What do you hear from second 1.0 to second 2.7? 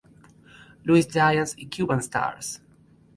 Giants" y "Cuban Stars".